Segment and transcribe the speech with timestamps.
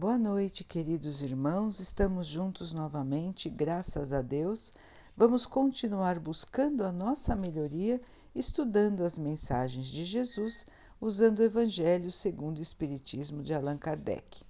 [0.00, 1.78] Boa noite, queridos irmãos.
[1.78, 4.72] Estamos juntos novamente, graças a Deus.
[5.14, 8.00] Vamos continuar buscando a nossa melhoria,
[8.34, 10.66] estudando as mensagens de Jesus,
[10.98, 14.42] usando o Evangelho segundo o Espiritismo de Allan Kardec.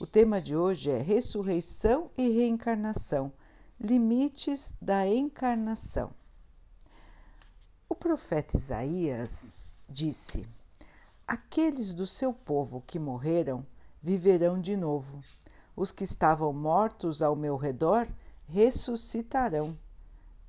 [0.00, 3.30] O tema de hoje é Ressurreição e Reencarnação
[3.78, 6.10] Limites da Encarnação.
[7.86, 9.54] O profeta Isaías
[9.86, 10.48] disse:
[11.28, 13.62] Aqueles do seu povo que morreram
[14.06, 15.18] viverão de novo.
[15.74, 18.06] Os que estavam mortos ao meu redor
[18.48, 19.76] ressuscitarão.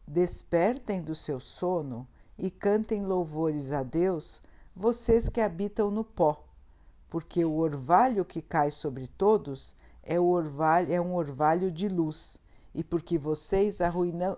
[0.07, 4.43] Despertem do seu sono e cantem louvores a Deus,
[4.75, 6.45] vocês que habitam no pó,
[7.09, 12.39] porque o orvalho que cai sobre todos é, orvalho, é um orvalho de luz,
[12.75, 14.37] e porque vocês arruinam,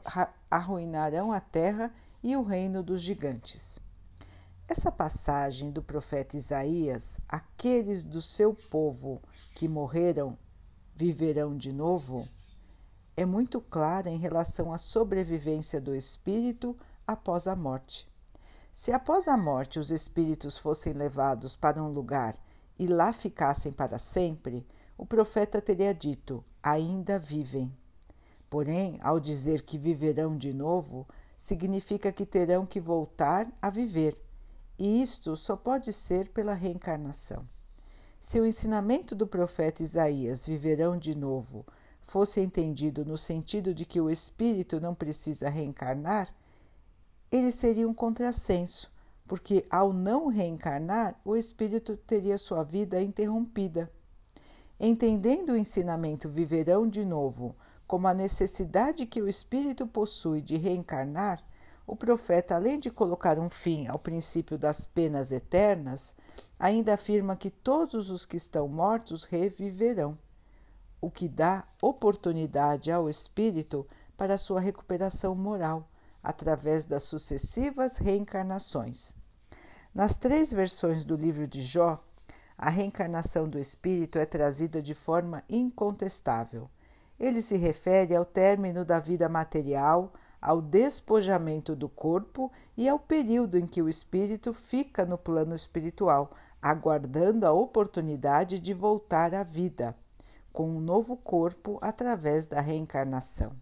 [0.50, 3.82] arruinarão a terra e o reino dos gigantes.
[4.72, 9.20] Essa passagem do profeta Isaías, aqueles do seu povo
[9.56, 10.38] que morreram
[10.96, 12.28] viverão de novo,
[13.18, 18.08] é muito clara em relação à sobrevivência do espírito após a morte.
[18.72, 22.38] Se após a morte os espíritos fossem levados para um lugar
[22.78, 24.64] e lá ficassem para sempre,
[24.96, 27.76] o profeta teria dito: ainda vivem.
[28.48, 34.29] Porém, ao dizer que viverão de novo, significa que terão que voltar a viver
[34.80, 37.46] e isto só pode ser pela reencarnação.
[38.22, 41.66] Se o ensinamento do profeta Isaías, viverão de novo,
[42.02, 46.34] fosse entendido no sentido de que o espírito não precisa reencarnar,
[47.30, 48.92] ele seria um contrassenso,
[49.28, 53.92] porque ao não reencarnar, o espírito teria sua vida interrompida.
[54.80, 57.56] Entendendo o ensinamento viverão de novo
[57.86, 61.44] como a necessidade que o espírito possui de reencarnar,
[61.90, 66.16] o profeta, além de colocar um fim ao princípio das penas eternas,
[66.60, 70.16] ainda afirma que todos os que estão mortos reviverão,
[71.02, 75.90] o que dá oportunidade ao espírito para sua recuperação moral
[76.22, 79.16] através das sucessivas reencarnações.
[79.92, 82.04] Nas três versões do livro de Jó,
[82.56, 86.70] a reencarnação do espírito é trazida de forma incontestável.
[87.20, 93.58] Ele se refere ao término da vida material, ao despojamento do corpo e ao período
[93.58, 99.96] em que o espírito fica no plano espiritual, aguardando a oportunidade de voltar à vida,
[100.52, 103.54] com um novo corpo através da reencarnação.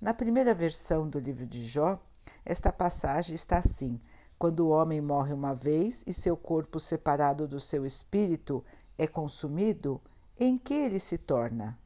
[0.00, 2.00] Na primeira versão do livro de Jó,
[2.44, 4.00] esta passagem está assim:
[4.38, 8.64] quando o homem morre uma vez e seu corpo separado do seu espírito
[8.98, 10.00] é consumido,
[10.38, 11.78] em que ele se torna?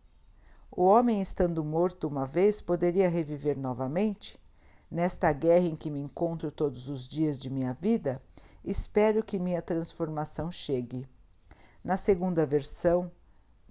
[0.78, 4.38] O homem, estando morto uma vez, poderia reviver novamente?
[4.90, 8.22] Nesta guerra em que me encontro todos os dias de minha vida,
[8.62, 11.08] espero que minha transformação chegue.
[11.82, 13.10] Na segunda versão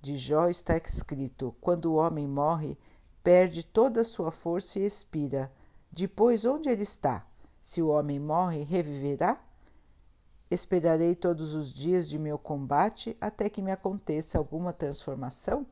[0.01, 2.75] de Jó está escrito: quando o homem morre,
[3.23, 5.51] perde toda a sua força e expira.
[5.91, 7.23] Depois, onde ele está?
[7.61, 9.39] Se o homem morre, reviverá?
[10.49, 15.67] Esperarei todos os dias de meu combate até que me aconteça alguma transformação?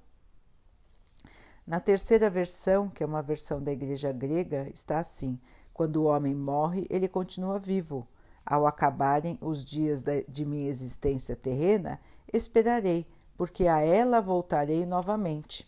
[1.66, 5.40] Na terceira versão, que é uma versão da igreja grega, está assim:
[5.74, 8.08] quando o homem morre, ele continua vivo.
[8.46, 12.00] Ao acabarem os dias de minha existência terrena,
[12.32, 13.08] esperarei,
[13.38, 15.66] porque a ela voltarei novamente.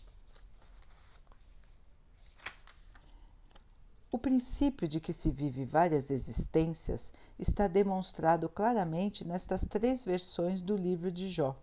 [4.12, 10.76] O princípio de que se vive várias existências está demonstrado claramente nestas três versões do
[10.76, 11.56] livro de Jó.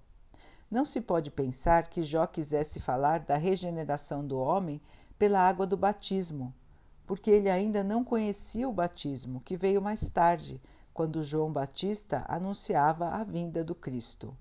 [0.74, 4.82] Não se pode pensar que Jó quisesse falar da regeneração do homem
[5.20, 6.52] pela água do batismo,
[7.06, 10.60] porque ele ainda não conhecia o batismo, que veio mais tarde,
[10.92, 14.36] quando João Batista anunciava a vinda do Cristo.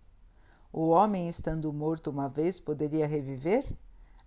[0.72, 3.66] O homem, estando morto uma vez, poderia reviver?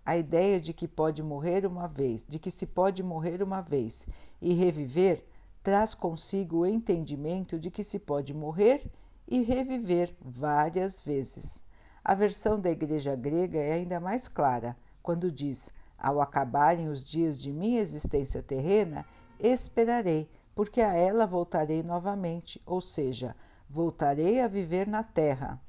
[0.04, 4.06] A ideia de que pode morrer uma vez, de que se pode morrer uma vez
[4.40, 5.26] e reviver,
[5.60, 8.88] traz consigo o entendimento de que se pode morrer
[9.26, 11.65] e reviver várias vezes.
[12.08, 17.36] A versão da Igreja grega é ainda mais clara, quando diz: Ao acabarem os dias
[17.36, 19.04] de minha existência terrena,
[19.40, 23.34] esperarei, porque a ela voltarei novamente, ou seja,
[23.68, 25.60] voltarei a viver na terra.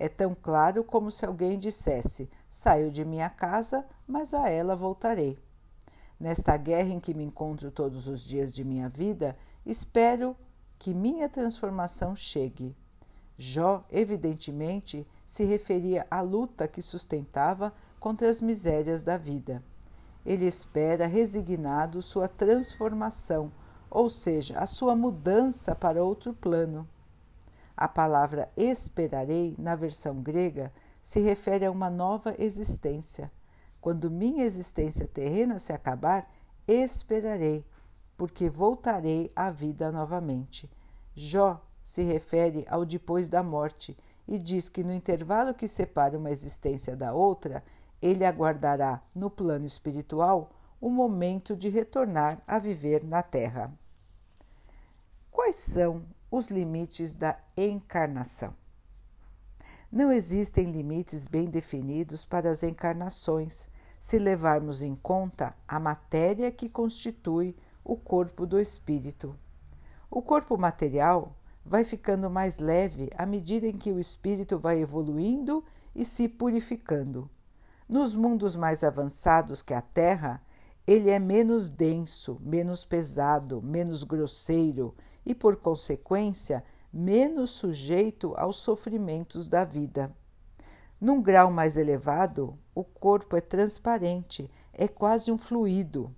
[0.00, 5.38] É tão claro como se alguém dissesse: Saio de minha casa, mas a ela voltarei.
[6.18, 10.36] Nesta guerra em que me encontro todos os dias de minha vida, espero
[10.76, 12.76] que minha transformação chegue.
[13.40, 19.62] Jó, evidentemente, se referia à luta que sustentava contra as misérias da vida.
[20.26, 23.52] Ele espera resignado sua transformação,
[23.88, 26.86] ou seja, a sua mudança para outro plano.
[27.76, 33.30] A palavra esperarei, na versão grega, se refere a uma nova existência.
[33.80, 36.28] Quando minha existência terrena se acabar,
[36.66, 37.64] esperarei,
[38.16, 40.68] porque voltarei à vida novamente.
[41.14, 43.96] Jó se refere ao depois da morte
[44.26, 47.64] e diz que no intervalo que separa uma existência da outra,
[48.00, 53.72] ele aguardará no plano espiritual o momento de retornar a viver na Terra.
[55.30, 58.54] Quais são os limites da encarnação?
[59.90, 63.66] Não existem limites bem definidos para as encarnações,
[63.98, 69.34] se levarmos em conta a matéria que constitui o corpo do espírito.
[70.10, 71.34] O corpo material
[71.68, 75.62] vai ficando mais leve à medida em que o espírito vai evoluindo
[75.94, 77.28] e se purificando.
[77.86, 80.40] Nos mundos mais avançados que a Terra,
[80.86, 84.94] ele é menos denso, menos pesado, menos grosseiro
[85.26, 90.10] e, por consequência, menos sujeito aos sofrimentos da vida.
[90.98, 96.10] Num grau mais elevado, o corpo é transparente, é quase um fluido.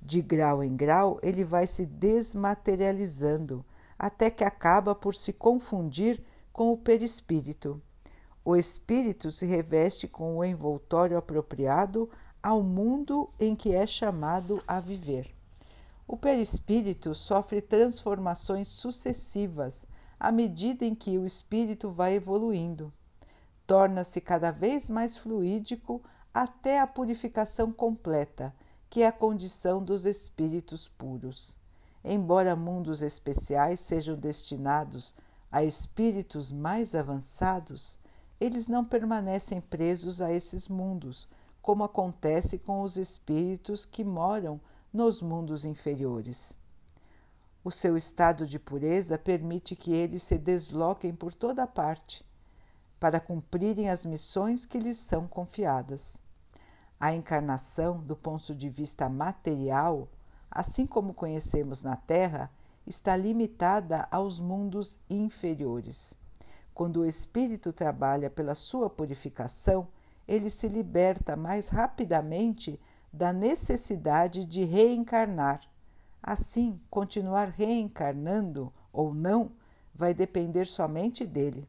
[0.00, 3.64] De grau em grau, ele vai se desmaterializando,
[3.98, 7.80] até que acaba por se confundir com o perispírito.
[8.44, 12.10] O espírito se reveste com o envoltório apropriado
[12.42, 15.34] ao mundo em que é chamado a viver.
[16.06, 19.86] O perispírito sofre transformações sucessivas
[20.20, 22.92] à medida em que o espírito vai evoluindo.
[23.66, 26.02] Torna-se cada vez mais fluídico
[26.32, 28.54] até a purificação completa,
[28.90, 31.58] que é a condição dos espíritos puros.
[32.04, 35.14] Embora mundos especiais sejam destinados
[35.50, 37.98] a espíritos mais avançados,
[38.38, 41.26] eles não permanecem presos a esses mundos,
[41.62, 44.60] como acontece com os espíritos que moram
[44.92, 46.58] nos mundos inferiores.
[47.64, 52.22] O seu estado de pureza permite que eles se desloquem por toda parte
[53.00, 56.20] para cumprirem as missões que lhes são confiadas.
[57.00, 60.08] A encarnação, do ponto de vista material,
[60.54, 62.50] assim como conhecemos na Terra,
[62.86, 66.18] está limitada aos mundos inferiores.
[66.72, 69.88] Quando o espírito trabalha pela sua purificação,
[70.26, 72.80] ele se liberta mais rapidamente
[73.12, 75.60] da necessidade de reencarnar
[76.26, 79.52] Assim, continuar reencarnando ou não
[79.94, 81.68] vai depender somente dele.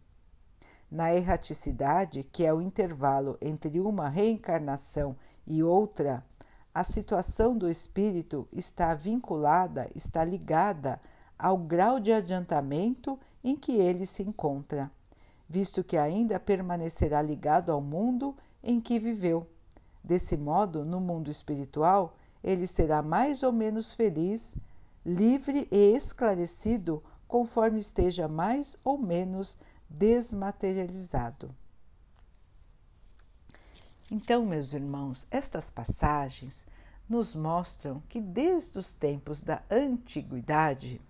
[0.89, 6.23] Na erraticidade, que é o intervalo entre uma reencarnação e outra,
[6.75, 10.99] a situação do espírito está vinculada, está ligada
[11.39, 14.91] ao grau de adiantamento em que ele se encontra,
[15.47, 19.47] visto que ainda permanecerá ligado ao mundo em que viveu.
[20.03, 24.57] Desse modo, no mundo espiritual, ele será mais ou menos feliz,
[25.05, 29.57] livre e esclarecido conforme esteja mais ou menos
[29.89, 31.55] desmaterializado.
[34.11, 36.67] Então, meus irmãos, estas passagens
[37.09, 41.01] nos mostram que desde os tempos da antiguidade,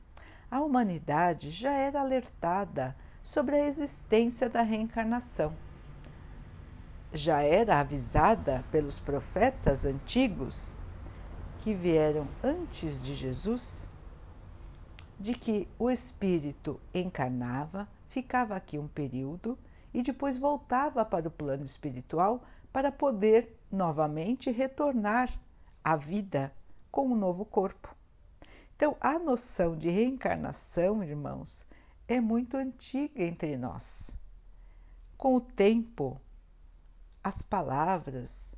[0.50, 5.53] a humanidade já era alertada sobre a existência da reencarnação.
[7.12, 10.74] Já era avisada pelos profetas antigos
[11.59, 13.86] que vieram antes de Jesus,
[15.19, 19.57] de que o espírito encarnava, ficava aqui um período
[19.94, 22.42] e depois voltava para o plano espiritual
[22.75, 25.31] para poder novamente retornar
[25.81, 26.54] à vida
[26.92, 27.95] com um novo corpo.
[28.76, 31.66] Então, a noção de reencarnação, irmãos,
[32.06, 34.11] é muito antiga entre nós.
[35.18, 36.19] Com o tempo,
[37.23, 38.54] as palavras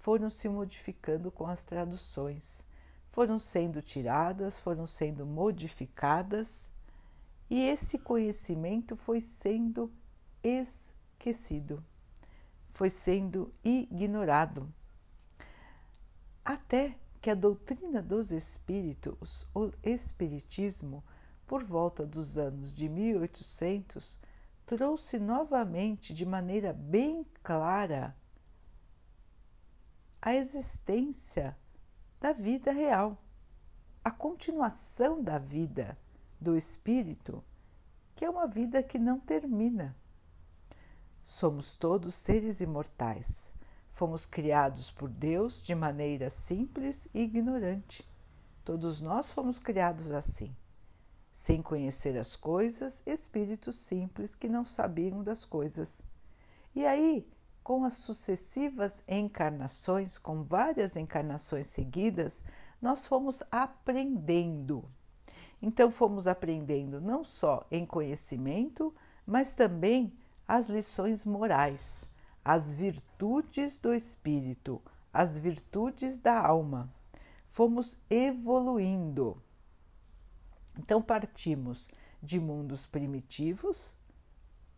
[0.00, 2.66] foram se modificando com as traduções,
[3.10, 6.68] foram sendo tiradas, foram sendo modificadas
[7.48, 9.90] e esse conhecimento foi sendo
[10.44, 11.82] esquecido,
[12.72, 14.72] foi sendo ignorado.
[16.44, 21.04] Até que a doutrina dos espíritos, o Espiritismo,
[21.46, 24.18] por volta dos anos de 1800,
[24.66, 28.16] trouxe novamente de maneira bem clara
[30.20, 31.56] a existência
[32.20, 33.18] da vida real,
[34.04, 35.98] a continuação da vida
[36.40, 37.44] do espírito,
[38.14, 39.96] que é uma vida que não termina.
[41.22, 43.52] Somos todos seres imortais.
[43.92, 48.08] Fomos criados por Deus de maneira simples e ignorante.
[48.64, 50.54] Todos nós fomos criados assim,
[51.32, 56.02] sem conhecer as coisas, espíritos simples que não sabiam das coisas.
[56.74, 57.26] E aí
[57.62, 62.42] com as sucessivas encarnações, com várias encarnações seguidas,
[62.80, 64.84] nós fomos aprendendo.
[65.60, 68.92] Então, fomos aprendendo não só em conhecimento,
[69.24, 70.12] mas também
[70.46, 72.04] as lições morais,
[72.44, 74.82] as virtudes do espírito,
[75.12, 76.92] as virtudes da alma.
[77.50, 79.40] Fomos evoluindo.
[80.78, 81.88] Então partimos
[82.22, 83.96] de mundos primitivos,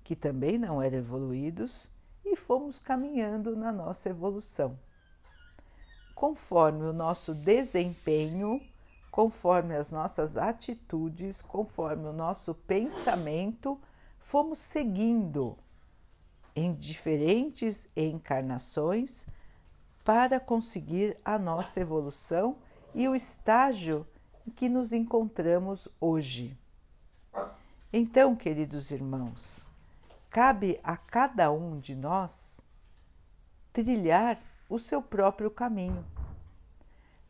[0.02, 1.88] que também não eram evoluídos,
[2.24, 4.78] e fomos caminhando na nossa evolução.
[6.14, 8.60] Conforme o nosso desempenho,
[9.10, 13.78] conforme as nossas atitudes, conforme o nosso pensamento,
[14.26, 15.56] fomos seguindo
[16.54, 19.24] em diferentes encarnações
[20.04, 22.56] para conseguir a nossa evolução
[22.94, 24.06] e o estágio
[24.46, 26.56] em que nos encontramos hoje.
[27.92, 29.64] Então, queridos irmãos,
[30.30, 32.60] cabe a cada um de nós
[33.72, 36.04] trilhar o seu próprio caminho.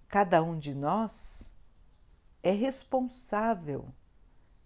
[0.09, 1.51] Cada um de nós
[2.43, 3.87] é responsável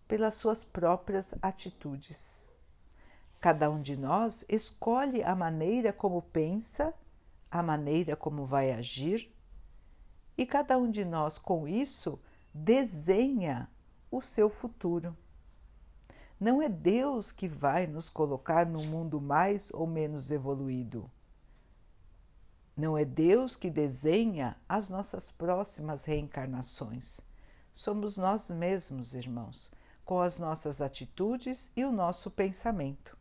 [0.08, 2.50] pelas suas próprias atitudes.
[3.38, 6.92] Cada um de nós escolhe a maneira como pensa,
[7.50, 9.32] a maneira como vai agir,
[10.36, 12.18] e cada um de nós, com isso,
[12.52, 13.68] desenha
[14.10, 15.16] o seu futuro.
[16.40, 21.10] Não é Deus que vai nos colocar no mundo mais ou menos evoluído.
[22.76, 27.20] Não é Deus que desenha as nossas próximas reencarnações.
[27.74, 29.72] Somos nós mesmos, irmãos,
[30.08, 33.14] com as nossas atitudes e o nosso pensamento.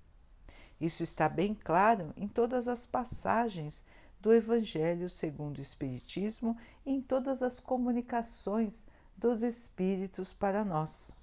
[0.80, 3.84] Isso está bem claro em todas as passagens
[4.22, 11.14] do Evangelho segundo o Espiritismo e em todas as comunicações dos Espíritos para nós.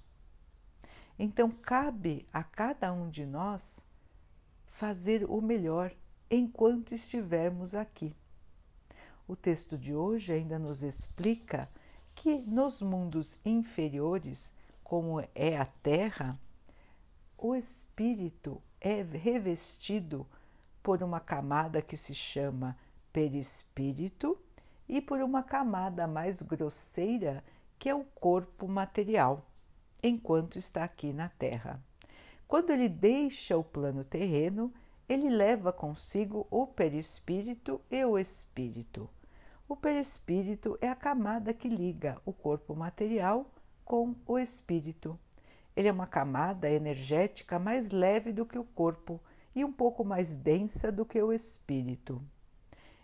[1.17, 3.81] Então, cabe a cada um de nós
[4.67, 5.91] fazer o melhor
[6.29, 8.15] enquanto estivermos aqui.
[9.27, 11.67] O texto de hoje ainda nos explica
[12.13, 14.53] que nos mundos inferiores,
[14.85, 16.39] como é a Terra,
[17.35, 20.27] o espírito é revestido
[20.83, 22.77] por uma camada que se chama
[23.11, 24.37] perispírito
[24.87, 27.43] e por uma camada mais grosseira
[27.79, 29.43] que é o corpo material,
[30.03, 31.81] enquanto está aqui na Terra.
[32.47, 34.71] Quando ele deixa o plano terreno,
[35.09, 39.09] ele leva consigo o perispírito e o espírito.
[39.67, 43.49] O perispírito é a camada que liga o corpo material
[43.85, 45.17] com o espírito.
[45.75, 49.21] Ele é uma camada energética mais leve do que o corpo
[49.55, 52.21] e um pouco mais densa do que o espírito.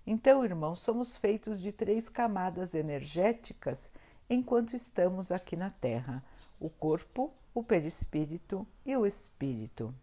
[0.05, 3.91] Então, irmãos, somos feitos de três camadas energéticas
[4.29, 6.23] enquanto estamos aqui na Terra:
[6.59, 9.93] o corpo, o perispírito e o espírito.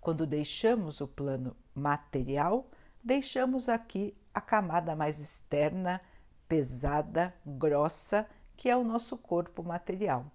[0.00, 2.68] Quando deixamos o plano material,
[3.02, 6.00] deixamos aqui a camada mais externa,
[6.48, 10.26] pesada, grossa, que é o nosso corpo material.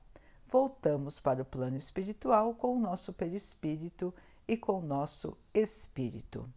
[0.48, 4.14] Voltamos para o plano espiritual com o nosso perispírito
[4.48, 6.50] e com o nosso espírito.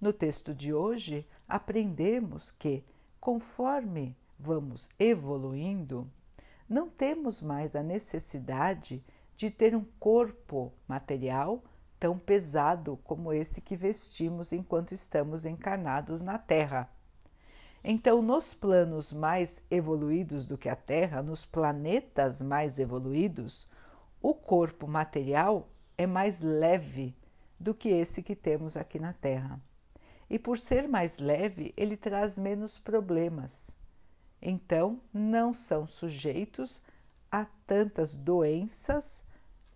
[0.00, 2.84] No texto de hoje, aprendemos que,
[3.20, 6.08] conforme vamos evoluindo,
[6.68, 9.04] não temos mais a necessidade
[9.36, 11.62] de ter um corpo material
[11.98, 16.88] tão pesado como esse que vestimos enquanto estamos encarnados na Terra.
[17.86, 23.68] Então, nos planos mais evoluídos do que a Terra, nos planetas mais evoluídos,
[24.22, 27.14] o corpo material é mais leve
[27.60, 29.60] do que esse que temos aqui na Terra.
[30.30, 33.76] E por ser mais leve, ele traz menos problemas.
[34.40, 36.82] Então, não são sujeitos
[37.30, 39.22] a tantas doenças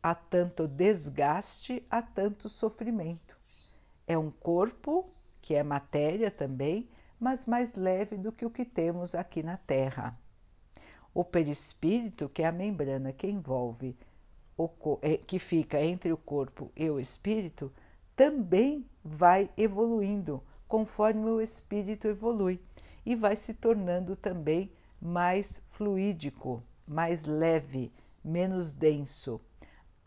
[0.02, 3.38] há tanto desgaste, há tanto sofrimento.
[4.06, 5.10] É um corpo
[5.42, 6.88] que é matéria também,
[7.18, 10.18] mas mais leve do que o que temos aqui na Terra.
[11.12, 13.96] O perispírito, que é a membrana que envolve,
[14.56, 14.68] o,
[15.02, 17.72] é, que fica entre o corpo e o espírito,
[18.14, 22.60] também vai evoluindo conforme o espírito evolui
[23.06, 24.70] e vai se tornando também
[25.00, 29.40] mais fluídico, mais leve, menos denso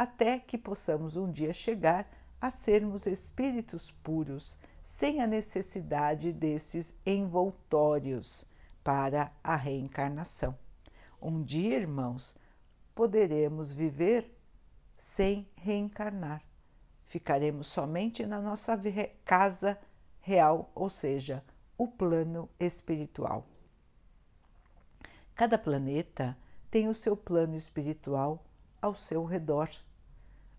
[0.02, 2.10] até que possamos um dia chegar
[2.42, 4.58] a sermos espíritos puros,
[5.02, 8.46] sem a necessidade desses envoltórios
[8.84, 10.56] para a reencarnação.
[11.20, 12.38] Um dia, irmãos,
[12.94, 14.32] poderemos viver
[14.96, 16.44] sem reencarnar.
[17.08, 18.80] Ficaremos somente na nossa
[19.26, 19.76] casa
[20.20, 21.44] real, ou seja,
[21.76, 23.48] o plano espiritual.
[25.34, 26.38] Cada planeta
[26.70, 28.46] tem o seu plano espiritual
[28.80, 29.68] ao seu redor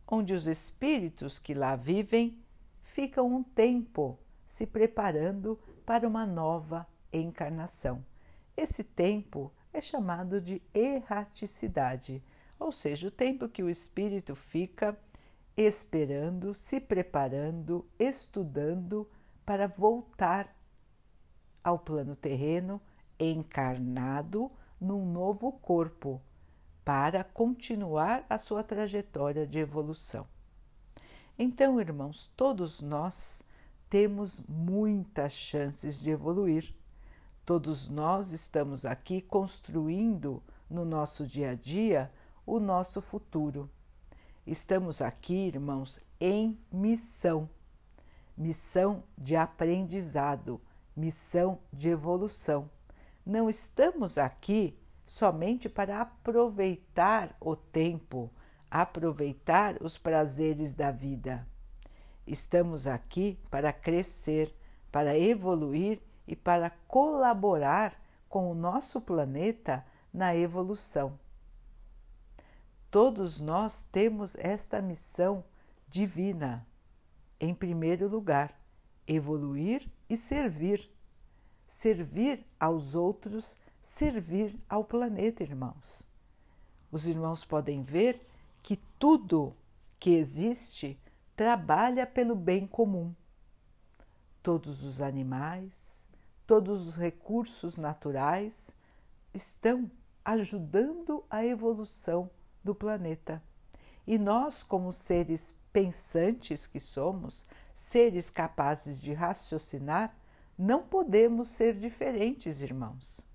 [0.05, 2.43] onde os espíritos que lá vivem
[2.83, 4.19] ficam um tempo
[4.53, 8.05] se preparando para uma nova encarnação.
[8.55, 12.23] Esse tempo é chamado de erraticidade,
[12.59, 14.95] ou seja, o tempo que o espírito fica
[15.57, 19.09] esperando, se preparando, estudando
[19.43, 20.55] para voltar
[21.65, 22.79] ao plano terreno
[23.19, 26.21] encarnado num novo corpo
[26.85, 30.27] para continuar a sua trajetória de evolução.
[31.39, 33.42] Então, irmãos, todos nós
[33.93, 36.75] temos muitas chances de evoluir.
[37.45, 42.11] Todos nós estamos aqui construindo no nosso dia a dia
[42.47, 43.69] o nosso futuro.
[44.47, 47.51] Estamos aqui, irmãos, em missão
[48.35, 50.59] missão de aprendizado,
[50.97, 52.71] missão de evolução.
[53.27, 58.31] Não estamos aqui somente para aproveitar o tempo,
[58.71, 61.47] aproveitar os prazeres da vida.
[62.27, 64.55] Estamos aqui para crescer,
[64.91, 71.19] para evoluir e para colaborar com o nosso planeta na evolução.
[72.91, 75.45] Todos nós temos esta missão
[75.89, 76.67] divina.
[77.41, 78.55] Em primeiro lugar,
[79.07, 80.91] evoluir e servir.
[81.67, 86.07] Servir aos outros, servir ao planeta, irmãos.
[86.91, 88.25] Os irmãos podem ver
[88.63, 89.57] que tudo
[89.99, 91.01] que existe
[91.43, 93.13] trabalha pelo bem comum.
[94.45, 96.05] Todos os animais,
[96.47, 98.71] todos os recursos naturais
[99.35, 99.91] estão
[100.25, 102.31] ajudando a evolução
[102.63, 103.43] do planeta.
[104.07, 107.45] E nós, como seres pensantes que somos,
[107.75, 110.17] seres capazes de raciocinar,
[110.57, 113.27] não podemos ser diferentes, irmãos.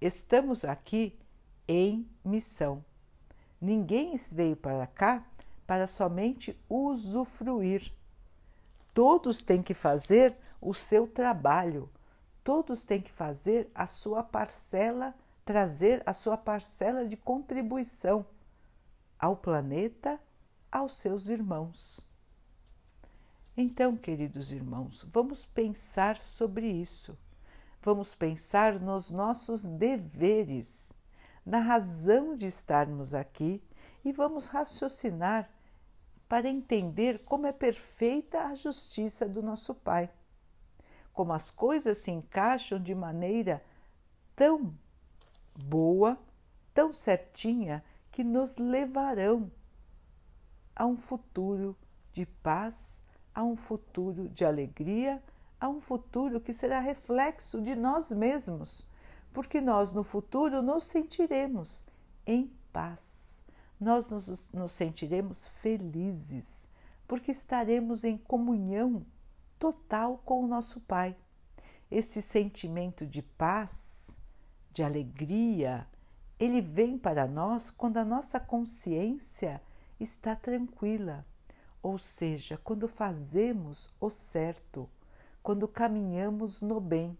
[0.00, 1.18] Estamos aqui
[1.66, 2.84] em missão.
[3.60, 5.26] Ninguém veio para cá
[5.66, 7.92] para somente usufruir.
[8.94, 11.88] Todos têm que fazer o seu trabalho,
[12.44, 15.14] todos têm que fazer a sua parcela,
[15.44, 18.24] trazer a sua parcela de contribuição
[19.18, 20.20] ao planeta,
[20.70, 22.04] aos seus irmãos.
[23.56, 27.16] Então, queridos irmãos, vamos pensar sobre isso.
[27.82, 30.92] Vamos pensar nos nossos deveres,
[31.44, 33.62] na razão de estarmos aqui
[34.04, 35.50] e vamos raciocinar
[36.28, 40.10] para entender como é perfeita a justiça do nosso Pai,
[41.12, 43.62] como as coisas se encaixam de maneira
[44.34, 44.74] tão
[45.54, 46.18] boa,
[46.72, 49.50] tão certinha, que nos levarão
[50.74, 51.76] a um futuro
[52.12, 53.00] de paz
[53.34, 55.22] a um futuro de alegria,
[55.58, 58.86] a um futuro que será reflexo de nós mesmos,
[59.32, 61.84] porque nós no futuro nos sentiremos
[62.26, 63.11] em paz,
[63.82, 66.68] nós nos, nos sentiremos felizes,
[67.06, 69.04] porque estaremos em comunhão
[69.58, 71.16] total com o nosso Pai.
[71.90, 74.16] Esse sentimento de paz,
[74.72, 75.86] de alegria,
[76.38, 79.60] ele vem para nós quando a nossa consciência
[80.00, 81.26] está tranquila
[81.82, 84.88] ou seja, quando fazemos o certo,
[85.42, 87.18] quando caminhamos no bem.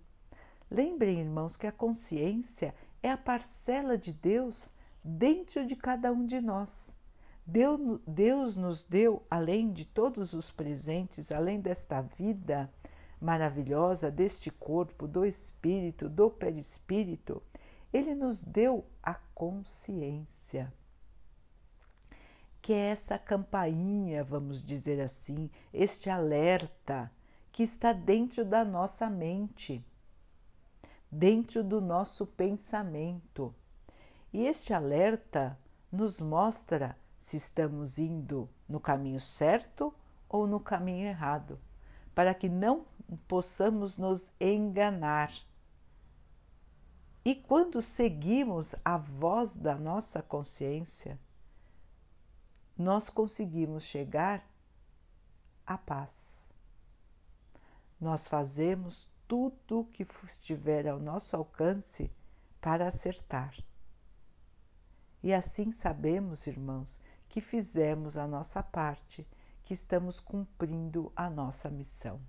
[0.70, 2.72] Lembrem, irmãos, que a consciência
[3.02, 6.96] é a parcela de Deus dentro de cada um de nós.
[7.44, 12.72] Deus, nos deu, além de todos os presentes, além desta vida
[13.20, 17.42] maravilhosa, deste corpo, do espírito, do perispírito,
[17.92, 20.72] Ele nos deu a consciência
[22.62, 27.10] que é essa campainha, vamos dizer assim, este alerta
[27.50, 29.84] que está dentro da nossa mente,
[31.10, 33.52] dentro do nosso pensamento.
[34.32, 35.58] E este alerta
[35.90, 39.94] nos mostra se estamos indo no caminho certo
[40.28, 41.60] ou no caminho errado,
[42.14, 42.86] para que não
[43.28, 45.30] possamos nos enganar.
[47.24, 51.20] E quando seguimos a voz da nossa consciência,
[52.76, 54.44] nós conseguimos chegar
[55.66, 56.50] à paz.
[58.00, 62.10] Nós fazemos tudo o que estiver ao nosso alcance
[62.60, 63.54] para acertar.
[65.22, 69.26] E assim sabemos, irmãos, que fizemos a nossa parte,
[69.64, 72.20] que estamos cumprindo a nossa missão.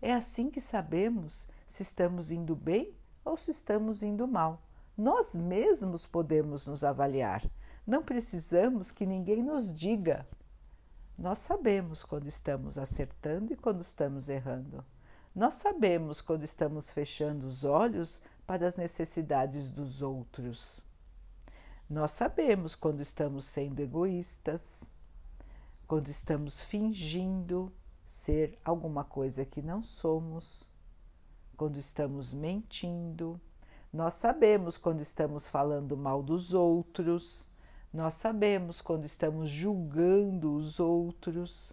[0.00, 4.62] É assim que sabemos se estamos indo bem ou se estamos indo mal.
[4.96, 7.42] Nós mesmos podemos nos avaliar
[7.86, 10.26] não precisamos que ninguém nos diga.
[11.18, 14.82] Nós sabemos quando estamos acertando e quando estamos errando.
[15.34, 20.82] Nós sabemos quando estamos fechando os olhos para as necessidades dos outros.
[21.88, 24.90] Nós sabemos quando estamos sendo egoístas,
[25.86, 27.72] quando estamos fingindo
[28.06, 30.68] ser alguma coisa que não somos,
[31.56, 33.40] quando estamos mentindo.
[33.92, 37.46] Nós sabemos quando estamos falando mal dos outros,
[37.94, 41.72] Nós sabemos quando estamos julgando os outros,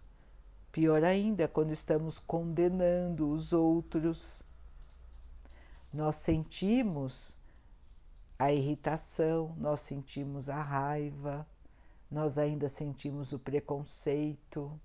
[0.72, 4.44] pior ainda, quando estamos condenando os outros.
[5.92, 7.36] Nós sentimos
[8.42, 11.46] a irritação, nós sentimos a raiva,
[12.10, 14.82] nós ainda sentimos o preconceito.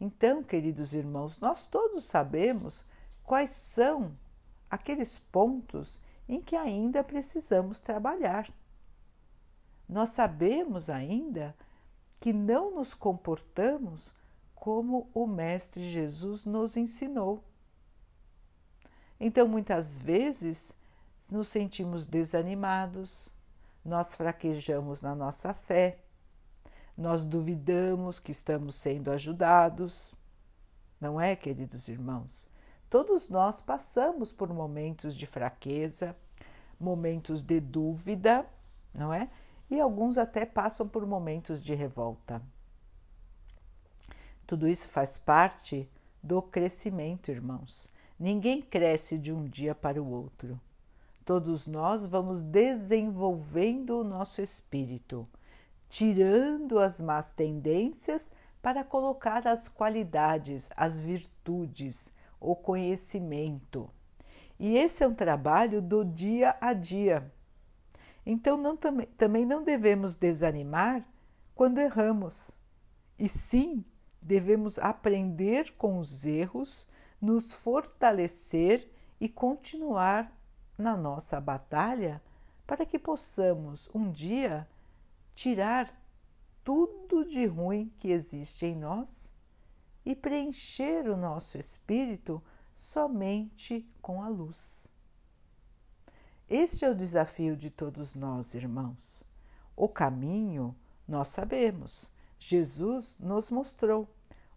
[0.00, 2.86] Então, queridos irmãos, nós todos sabemos
[3.22, 4.16] quais são
[4.70, 8.48] aqueles pontos em que ainda precisamos trabalhar.
[9.86, 11.54] Nós sabemos ainda
[12.18, 14.14] que não nos comportamos
[14.54, 17.44] como o Mestre Jesus nos ensinou.
[19.20, 20.72] Então, muitas vezes,
[21.30, 23.34] nos sentimos desanimados,
[23.84, 25.98] nós fraquejamos na nossa fé,
[26.96, 30.14] nós duvidamos que estamos sendo ajudados.
[31.00, 32.48] Não é, queridos irmãos?
[32.88, 36.16] Todos nós passamos por momentos de fraqueza,
[36.80, 38.46] momentos de dúvida,
[38.94, 39.28] não é?
[39.68, 42.40] E alguns até passam por momentos de revolta.
[44.46, 45.90] Tudo isso faz parte
[46.22, 47.90] do crescimento, irmãos.
[48.18, 50.58] Ninguém cresce de um dia para o outro.
[51.26, 55.28] Todos nós vamos desenvolvendo o nosso espírito,
[55.88, 58.30] tirando as más tendências
[58.62, 63.90] para colocar as qualidades, as virtudes, o conhecimento.
[64.56, 67.28] E esse é um trabalho do dia a dia.
[68.24, 71.04] Então, não, também não devemos desanimar
[71.56, 72.56] quando erramos,
[73.18, 73.84] e sim
[74.22, 76.88] devemos aprender com os erros,
[77.20, 78.88] nos fortalecer
[79.20, 80.35] e continuar
[80.76, 82.22] na nossa batalha
[82.66, 84.68] para que possamos um dia
[85.34, 85.94] tirar
[86.64, 89.32] tudo de ruim que existe em nós
[90.04, 94.92] e preencher o nosso espírito somente com a luz.
[96.48, 99.24] Este é o desafio de todos nós, irmãos.
[99.74, 104.08] O caminho nós sabemos, Jesus nos mostrou.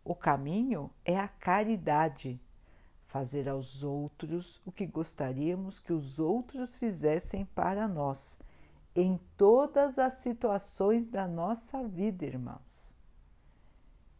[0.03, 2.39] O caminho é a caridade,
[3.09, 8.37] fazer aos outros o que gostaríamos que os outros fizessem para nós,
[8.95, 12.95] em todas as situações da nossa vida, irmãos.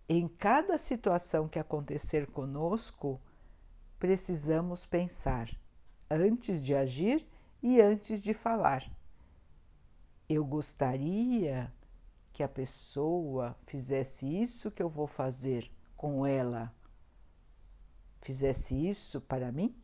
[0.08, 3.22] Em cada situação que acontecer conosco,
[4.00, 5.56] precisamos pensar
[6.10, 7.28] antes de agir
[7.62, 8.92] e antes de falar.
[10.28, 11.72] Eu gostaria
[12.34, 16.74] que a pessoa fizesse isso que eu vou fazer com ela,
[18.22, 19.76] fizesse isso para mim?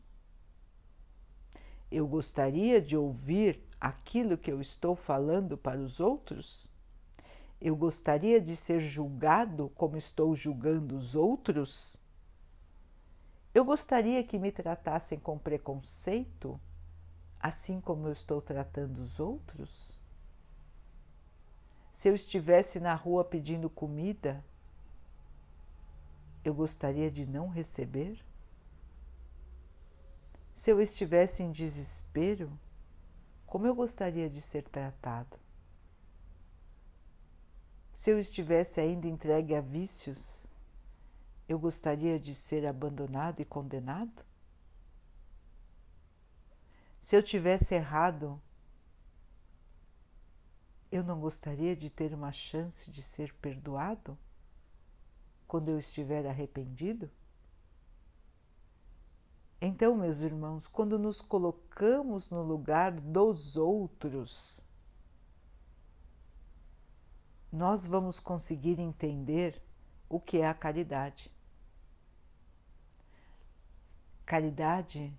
[1.91, 6.69] Eu gostaria de ouvir aquilo que eu estou falando para os outros?
[7.62, 11.95] Eu gostaria de ser julgado como estou julgando os outros?
[13.54, 16.60] Eu gostaria que me tratassem com preconceito,
[17.39, 19.98] assim como eu estou tratando os outros?
[21.93, 24.43] Se eu estivesse na rua pedindo comida,
[26.43, 28.24] eu gostaria de não receber?
[30.65, 32.51] Se eu estivesse em desespero,
[33.45, 35.38] como eu gostaria de ser tratado?
[37.93, 40.47] Se eu estivesse ainda entregue a vícios,
[41.47, 44.25] eu gostaria de ser abandonado e condenado?
[46.99, 48.41] Se eu tivesse errado,
[50.91, 54.17] eu não gostaria de ter uma chance de ser perdoado
[55.47, 57.08] quando eu estiver arrependido?
[59.62, 64.62] Então, meus irmãos, quando nos colocamos no lugar dos outros,
[67.52, 69.62] nós vamos conseguir entender
[70.10, 71.32] o que é a caridade.
[74.26, 75.18] Caridade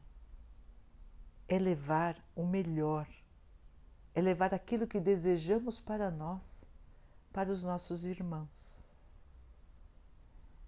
[1.49, 3.09] é levar o melhor,
[4.15, 6.69] é levar aquilo que desejamos para nós,
[7.33, 8.91] para os nossos irmãos.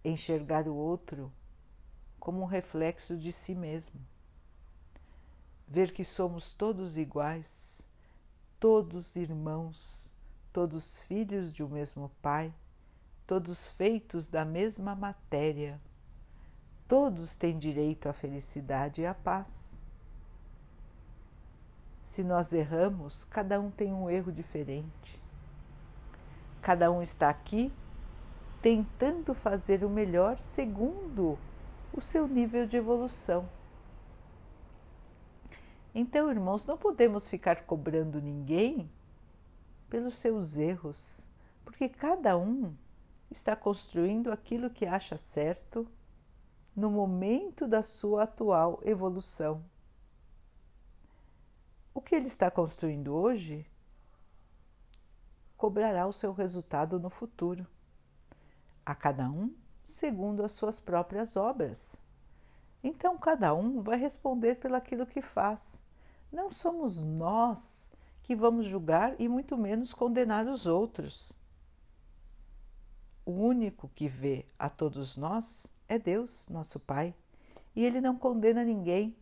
[0.05, 1.33] Enxergar o outro
[2.19, 4.01] como um reflexo de si mesmo.
[5.67, 7.83] Ver que somos todos iguais,
[8.59, 10.13] todos irmãos,
[10.53, 12.53] todos filhos de um mesmo Pai,
[13.27, 15.81] todos feitos da mesma matéria,
[16.89, 19.83] todos têm direito à felicidade e à paz.
[22.03, 25.21] Se nós erramos, cada um tem um erro diferente.
[26.63, 27.71] Cada um está aqui
[28.63, 31.39] tentando fazer o melhor segundo
[31.93, 33.49] o seu nível de evolução.
[35.95, 38.91] Então, irmãos, não podemos ficar cobrando ninguém
[39.89, 41.27] pelos seus erros,
[41.65, 42.75] porque cada um
[43.31, 45.87] está construindo aquilo que acha certo
[46.75, 49.65] no momento da sua atual evolução.
[51.93, 53.67] O que ele está construindo hoje
[55.57, 57.67] cobrará o seu resultado no futuro.
[58.87, 59.53] A cada um
[59.89, 62.01] segundo as suas próprias obras.
[62.85, 65.83] Então cada um vai responder pelaquilo que faz.
[66.31, 67.89] Não somos nós
[68.23, 71.33] que vamos julgar e muito menos condenar os outros.
[73.25, 77.15] O único que vê a todos nós é Deus, nosso Pai,
[77.75, 79.17] e Ele não condena ninguém,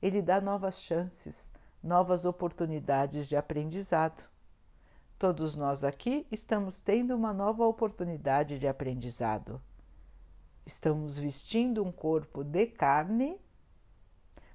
[0.00, 1.50] Ele dá novas chances,
[1.82, 4.24] novas oportunidades de aprendizado.
[5.18, 9.60] Todos nós aqui estamos tendo uma nova oportunidade de aprendizado.
[10.68, 13.40] Estamos vestindo um corpo de carne,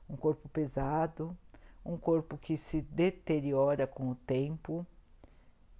[0.07, 1.35] um corpo pesado,
[1.83, 4.85] um corpo que se deteriora com o tempo,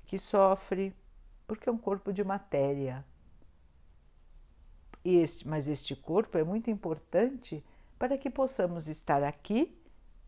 [0.07, 0.91] que sofre,
[1.45, 3.05] porque é um corpo de matéria.
[5.05, 7.63] Este, mas este corpo é muito importante
[7.99, 9.79] para que possamos estar aqui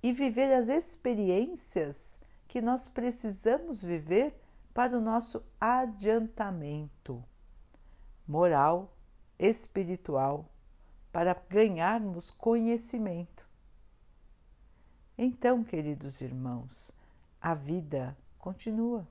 [0.04, 4.40] e viver as experiências que nós precisamos viver
[4.72, 7.24] para o nosso adiantamento
[8.28, 8.95] moral,
[9.38, 10.50] espiritual
[11.12, 13.48] para ganharmos conhecimento.
[15.18, 16.92] Então, queridos irmãos,
[17.42, 19.08] a vida continua.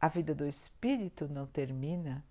[0.00, 2.24] A vida do espírito não termina.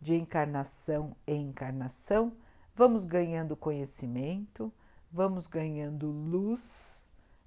[0.00, 2.32] De encarnação em encarnação,
[2.74, 4.72] vamos ganhando conhecimento,
[5.12, 7.02] vamos ganhando luz,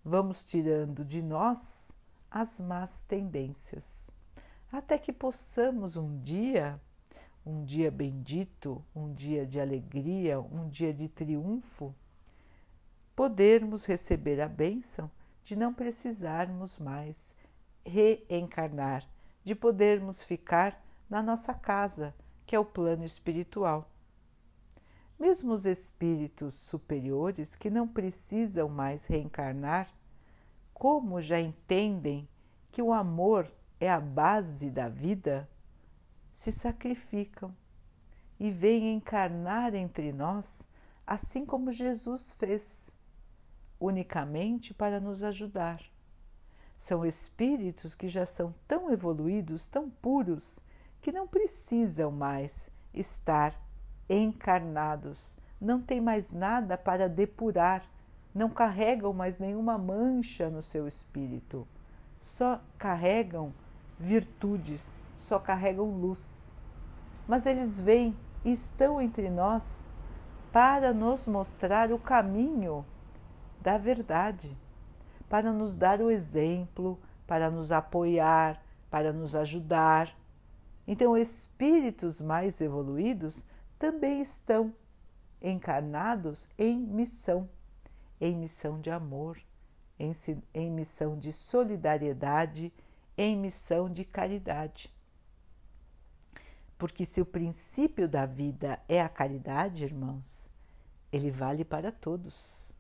[0.05, 1.91] vamos tirando de nós
[2.29, 4.07] as más tendências,
[4.71, 6.79] até que possamos um dia
[7.45, 11.93] um dia bendito, um dia de alegria, um dia de triunfo,
[13.15, 15.11] podermos receber a bênção
[15.43, 17.35] de não precisarmos mais
[17.85, 19.05] reencarnar,
[19.43, 23.89] de podermos ficar na nossa casa, que é o plano espiritual.
[25.19, 29.93] Mesmo os espíritos superiores que não precisam mais reencarnar,
[30.73, 32.27] como já entendem
[32.71, 35.47] que o amor é a base da vida,
[36.33, 37.55] se sacrificam
[38.39, 40.67] e vêm encarnar entre nós,
[41.05, 42.91] assim como Jesus fez,
[43.79, 45.81] unicamente para nos ajudar.
[46.79, 50.59] São espíritos que já são tão evoluídos, tão puros,
[51.01, 53.57] que não precisam mais estar
[54.09, 57.85] encarnados, não tem mais nada para depurar,
[58.33, 61.67] não carregam mais nenhuma mancha no seu espírito,
[62.19, 63.53] só carregam
[63.99, 64.93] virtudes,
[65.23, 66.55] só carregam luz.
[67.27, 69.87] Mas eles vêm e estão entre nós
[70.51, 72.85] para nos mostrar o caminho
[73.61, 74.55] da verdade,
[75.27, 80.15] para nos dar o exemplo, para nos apoiar, para nos ajudar.
[80.85, 83.45] Então, espíritos mais evoluídos
[83.79, 84.71] também estão
[85.41, 87.49] encarnados em missão,
[88.19, 89.39] em missão de amor,
[89.97, 90.11] em,
[90.53, 92.71] em missão de solidariedade,
[93.17, 94.92] em missão de caridade.
[96.83, 100.51] Porque se o princípio da vida é a caridade, irmãos,
[101.13, 102.73] ele vale para todos.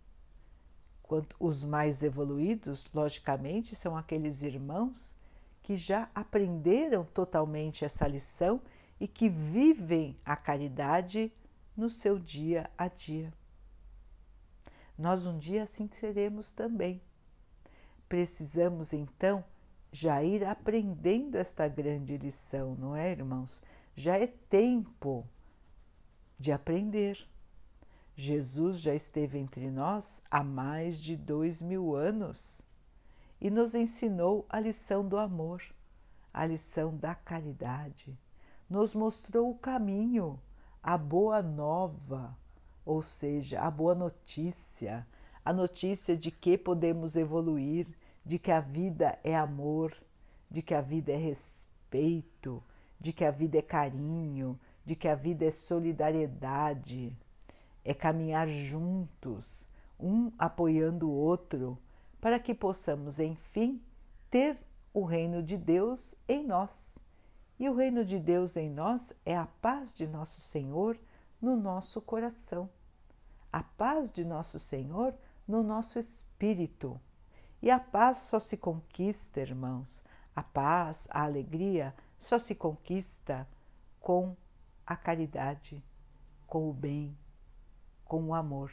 [1.01, 5.15] Quanto os mais evoluídos, logicamente, são aqueles irmãos
[5.61, 8.59] que já aprenderam totalmente essa lição
[8.99, 11.31] e que vivem a caridade
[11.73, 13.31] no seu dia a dia.
[14.97, 17.01] Nós um dia assim seremos também.
[18.09, 19.45] Precisamos então
[19.93, 23.63] já ir aprendendo esta grande lição, não é, irmãos?
[23.95, 25.27] Já é tempo
[26.39, 27.27] de aprender.
[28.15, 32.61] Jesus já esteve entre nós há mais de dois mil anos
[33.41, 35.61] e nos ensinou a lição do amor,
[36.33, 38.17] a lição da caridade,
[38.69, 40.39] nos mostrou o caminho,
[40.81, 42.37] a boa nova,
[42.85, 45.05] ou seja, a boa notícia,
[45.43, 47.87] a notícia de que podemos evoluir,
[48.25, 49.95] de que a vida é amor,
[50.49, 52.63] de que a vida é respeito,
[53.03, 57.13] de que a vida é carinho, de que a vida é solidariedade,
[57.83, 59.67] é caminhar juntos,
[59.99, 61.77] um apoiando o outro,
[62.21, 63.81] para que possamos, enfim,
[64.31, 64.57] ter
[64.93, 66.97] o reino de Deus em nós.
[67.59, 70.97] E o reino de Deus em nós é a paz de nosso Senhor
[71.41, 72.69] no nosso coração,
[73.51, 75.13] a paz de nosso Senhor
[75.45, 76.97] no nosso espírito.
[77.61, 80.01] E a paz só se conquista, irmãos,
[80.33, 83.45] a paz, a alegria só se conquista
[83.99, 84.35] com
[84.87, 85.83] a caridade,
[86.47, 87.17] com o bem,
[88.05, 88.71] com o amor.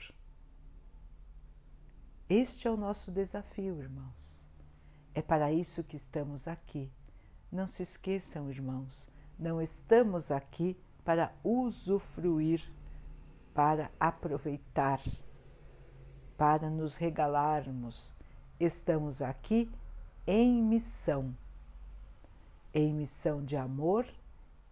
[2.28, 4.48] Este é o nosso desafio, irmãos.
[5.12, 6.88] É para isso que estamos aqui.
[7.50, 12.62] Não se esqueçam, irmãos, não estamos aqui para usufruir,
[13.52, 15.00] para aproveitar,
[16.38, 18.14] para nos regalarmos.
[18.60, 19.68] Estamos aqui
[20.24, 21.34] em missão
[22.72, 24.06] em missão de amor,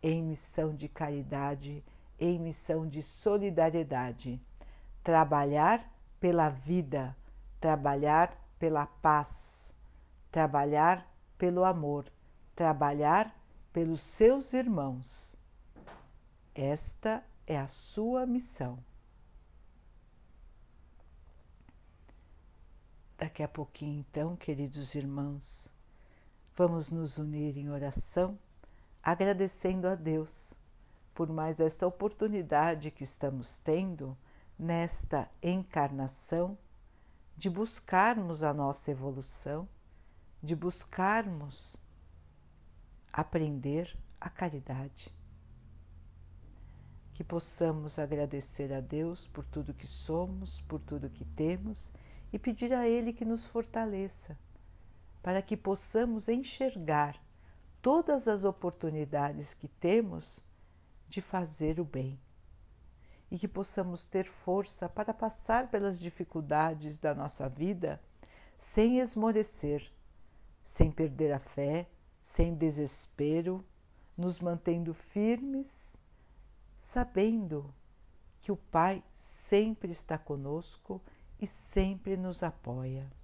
[0.02, 1.84] em missão de caridade,
[2.18, 4.40] em missão de solidariedade.
[5.02, 7.16] Trabalhar pela vida,
[7.60, 9.72] trabalhar pela paz,
[10.30, 11.06] trabalhar
[11.36, 12.06] pelo amor,
[12.54, 13.34] trabalhar
[13.72, 15.36] pelos seus irmãos.
[16.54, 18.78] Esta é a sua missão.
[23.16, 25.68] Daqui a pouquinho, então, queridos irmãos,
[26.58, 28.36] vamos nos unir em oração,
[29.00, 30.54] agradecendo a Deus
[31.14, 34.18] por mais esta oportunidade que estamos tendo
[34.58, 36.58] nesta encarnação
[37.36, 39.68] de buscarmos a nossa evolução,
[40.42, 41.76] de buscarmos
[43.12, 45.14] aprender a caridade.
[47.14, 51.92] Que possamos agradecer a Deus por tudo que somos, por tudo que temos
[52.32, 54.36] e pedir a Ele que nos fortaleça,
[55.28, 57.22] para que possamos enxergar
[57.82, 60.42] todas as oportunidades que temos
[61.06, 62.18] de fazer o bem
[63.30, 68.00] e que possamos ter força para passar pelas dificuldades da nossa vida
[68.56, 69.92] sem esmorecer,
[70.62, 71.86] sem perder a fé,
[72.22, 73.62] sem desespero,
[74.16, 76.00] nos mantendo firmes,
[76.78, 77.74] sabendo
[78.40, 81.02] que o Pai sempre está conosco
[81.38, 83.17] e sempre nos apoia.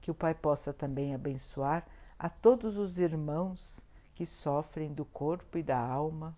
[0.00, 1.86] Que o Pai possa também abençoar
[2.18, 6.36] a todos os irmãos que sofrem do corpo e da alma.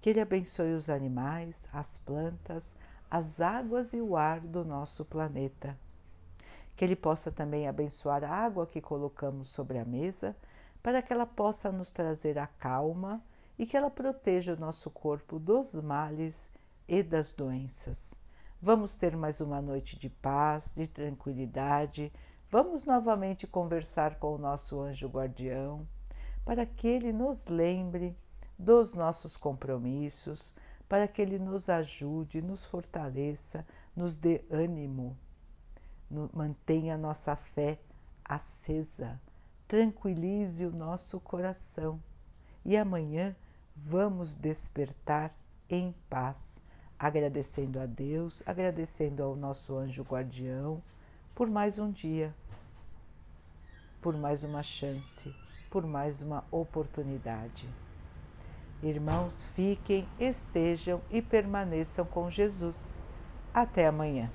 [0.00, 2.74] Que Ele abençoe os animais, as plantas,
[3.10, 5.78] as águas e o ar do nosso planeta.
[6.76, 10.36] Que Ele possa também abençoar a água que colocamos sobre a mesa,
[10.82, 13.22] para que ela possa nos trazer a calma
[13.58, 16.48] e que ela proteja o nosso corpo dos males
[16.86, 18.14] e das doenças.
[18.60, 22.12] Vamos ter mais uma noite de paz, de tranquilidade.
[22.50, 25.86] Vamos novamente conversar com o nosso anjo guardião,
[26.46, 28.16] para que ele nos lembre
[28.58, 30.54] dos nossos compromissos,
[30.88, 35.14] para que ele nos ajude, nos fortaleça, nos dê ânimo,
[36.32, 37.78] mantenha nossa fé
[38.24, 39.20] acesa,
[39.66, 42.02] tranquilize o nosso coração.
[42.64, 43.36] E amanhã
[43.76, 45.36] vamos despertar
[45.68, 46.62] em paz
[46.98, 50.82] agradecendo a Deus, agradecendo ao nosso anjo guardião
[51.38, 52.34] por mais um dia,
[54.02, 55.32] por mais uma chance,
[55.70, 57.68] por mais uma oportunidade.
[58.82, 62.98] Irmãos, fiquem, estejam e permaneçam com Jesus.
[63.54, 64.28] Até amanhã.